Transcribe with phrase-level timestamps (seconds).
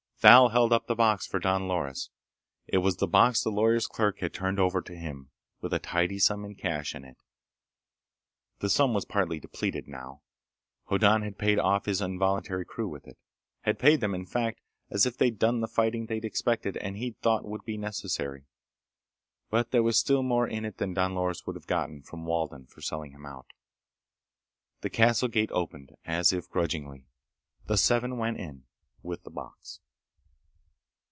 [0.23, 2.11] Thal held up the box for Don Loris.
[2.67, 5.31] It was the box the lawyer's clerk had turned over to him,
[5.61, 7.17] with a tidy sum in cash in it.
[8.59, 10.21] The sum was partly depleted, now.
[10.89, 14.61] Hoddan had paid off his involuntary crew with it—had paid them, in fact,
[14.91, 18.45] as if they'd done the fighting they'd expected and he'd thought would be necessary.
[19.49, 22.67] But there was still more in it than Don Loris would have gotten from Walden
[22.67, 23.47] for selling him out.
[24.81, 27.07] The castle gate opened, as if grudgingly.
[27.65, 28.65] The seven went in.
[29.01, 29.79] With the box.